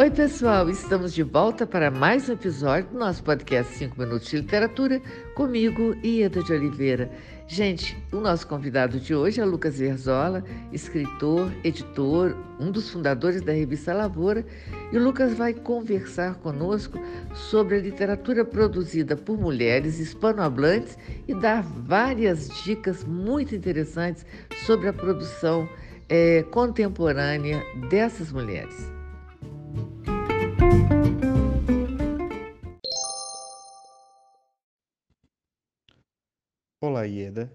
[0.00, 4.38] Oi, pessoal, estamos de volta para mais um episódio do nosso podcast 5 Minutos de
[4.38, 4.98] Literatura,
[5.34, 7.10] comigo, Ieda de Oliveira.
[7.46, 10.42] Gente, o nosso convidado de hoje é Lucas Verzola,
[10.72, 14.42] escritor, editor, um dos fundadores da revista Lavoura,
[14.90, 16.98] e o Lucas vai conversar conosco
[17.34, 20.96] sobre a literatura produzida por mulheres hispanohablantes
[21.28, 24.24] e dar várias dicas muito interessantes
[24.64, 25.68] sobre a produção
[26.08, 28.98] é, contemporânea dessas mulheres.
[37.10, 37.52] Ieda.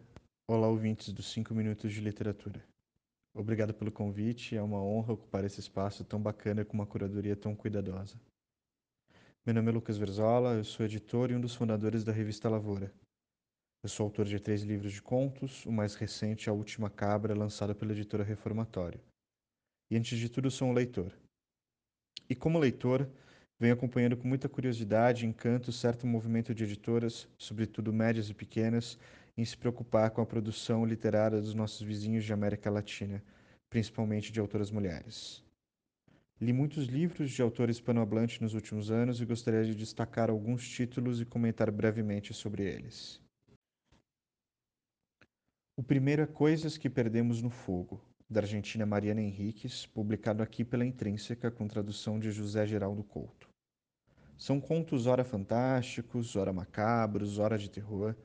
[0.47, 2.61] Olá, ouvintes dos 5 Minutos de Literatura.
[3.33, 7.55] Obrigado pelo convite, é uma honra ocupar esse espaço tão bacana com uma curadoria tão
[7.55, 8.19] cuidadosa.
[9.45, 12.93] Meu nome é Lucas Verzola, eu sou editor e um dos fundadores da revista Lavoura.
[13.81, 17.73] Eu sou autor de três livros de contos, o mais recente, A Última Cabra, lançado
[17.73, 18.99] pela editora Reformatório.
[19.89, 21.13] E antes de tudo, sou um leitor.
[22.29, 23.09] E como leitor,
[23.57, 28.97] venho acompanhando com muita curiosidade e encanto certo movimento de editoras, sobretudo médias e pequenas,
[29.37, 33.23] em se preocupar com a produção literária dos nossos vizinhos de América Latina,
[33.69, 35.43] principalmente de autoras mulheres.
[36.39, 41.21] Li muitos livros de autores hispanohablantes nos últimos anos e gostaria de destacar alguns títulos
[41.21, 43.21] e comentar brevemente sobre eles.
[45.77, 50.85] O primeiro é Coisas que Perdemos no Fogo, da Argentina Mariana Henriques, publicado aqui pela
[50.85, 53.49] Intrínseca com tradução de José Geraldo Couto.
[54.37, 58.15] São contos ora fantásticos, ora macabros, ora de terror,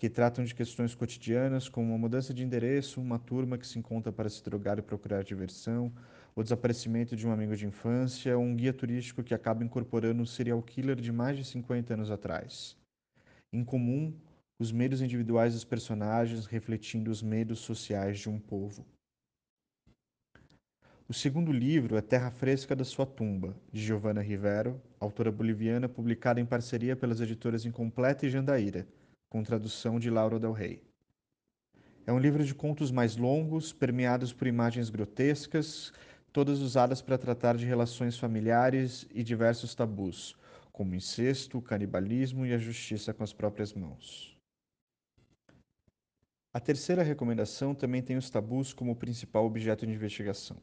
[0.00, 4.10] que tratam de questões cotidianas como uma mudança de endereço, uma turma que se encontra
[4.10, 5.92] para se drogar e procurar diversão,
[6.34, 10.24] o desaparecimento de um amigo de infância, ou um guia turístico que acaba incorporando um
[10.24, 12.78] serial killer de mais de 50 anos atrás.
[13.52, 14.16] Em comum,
[14.58, 18.86] os medos individuais dos personagens refletindo os medos sociais de um povo.
[21.06, 26.40] O segundo livro é Terra Fresca da Sua Tumba, de Giovanna Rivero, autora boliviana, publicada
[26.40, 28.86] em parceria pelas editoras Incompleta e Jandaíra,
[29.30, 30.82] com tradução de Laura Del Rey.
[32.06, 35.90] É um livro de contos mais longos, permeados por imagens grotescas,
[36.30, 40.36] todas usadas para tratar de relações familiares e diversos tabus,
[40.70, 44.36] como incesto, o canibalismo e a justiça com as próprias mãos.
[46.52, 50.58] A terceira recomendação também tem os tabus como principal objeto de investigação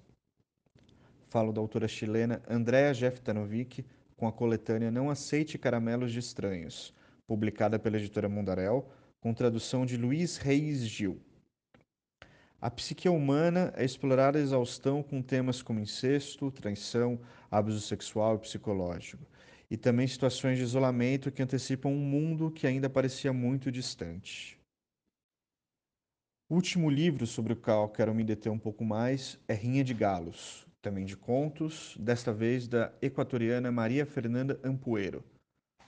[1.29, 3.85] falo da autora chilena Andrea Jeftanovic
[4.15, 6.93] com a coletânea Não Aceite Caramelos de Estranhos,
[7.27, 8.89] publicada pela editora Mundarel,
[9.19, 11.21] com tradução de Luiz Reis Gil.
[12.59, 17.19] A psique humana é explorada a exaustão com temas como incesto, traição,
[17.51, 19.23] abuso sexual e psicológico,
[19.69, 24.57] e também situações de isolamento que antecipam um mundo que ainda parecia muito distante.
[26.49, 29.93] O último livro sobre o qual quero me deter um pouco mais é Rinha de
[29.93, 35.23] Galos, também de contos, desta vez da equatoriana Maria Fernanda Ampuero,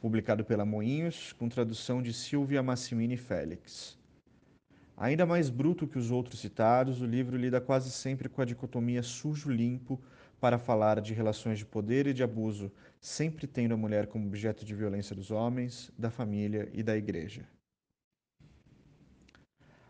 [0.01, 3.97] publicado pela Moinhos, com tradução de Silvia Massimini Félix.
[4.97, 9.01] Ainda mais bruto que os outros citados, o livro lida quase sempre com a dicotomia
[9.01, 10.01] sujo-limpo
[10.39, 14.65] para falar de relações de poder e de abuso, sempre tendo a mulher como objeto
[14.65, 17.47] de violência dos homens, da família e da igreja.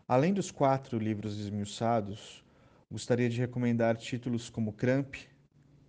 [0.06, 2.44] Além dos quatro livros esmiuçados,
[2.92, 5.14] Gostaria de recomendar títulos como Cramp,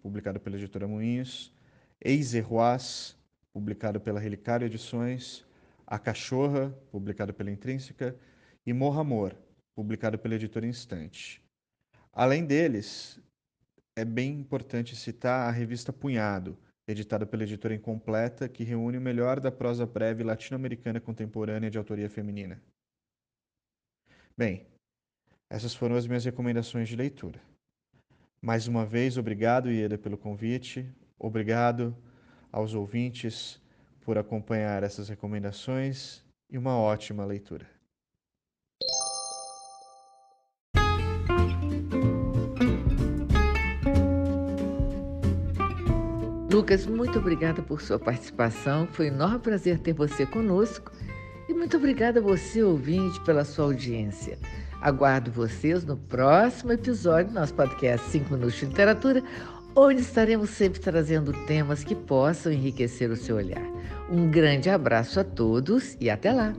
[0.04, 1.52] publicado pela editora Moinhos,
[2.00, 3.18] Eiserroas,
[3.54, 5.46] publicado pela Relicário Edições,
[5.86, 8.16] A Cachorra, publicado pela Intrínseca,
[8.66, 9.36] e Morra Amor,
[9.76, 11.44] publicado pela editora Instante.
[12.14, 13.20] Além deles,
[13.96, 16.58] é bem importante citar a revista Punhado,
[16.88, 22.10] editada pela editora Incompleta, que reúne o melhor da prosa breve latino-americana contemporânea de autoria
[22.10, 22.62] feminina.
[24.38, 24.66] Bem,
[25.50, 27.42] essas foram as minhas recomendações de leitura.
[28.42, 30.90] Mais uma vez, obrigado, Ieda, pelo convite.
[31.20, 31.96] Obrigado
[32.52, 33.60] aos ouvintes
[34.02, 37.66] por acompanhar essas recomendações e uma ótima leitura.
[46.52, 48.86] Lucas, muito obrigada por sua participação.
[48.88, 50.92] Foi um enorme prazer ter você conosco.
[51.48, 54.38] E muito obrigada a você, ouvinte, pela sua audiência.
[54.82, 59.24] Aguardo vocês no próximo episódio do nosso podcast 5 Minutos de Literatura,
[59.76, 63.64] onde estaremos sempre trazendo temas que possam enriquecer o seu olhar.
[64.10, 66.54] Um grande abraço a todos e até lá!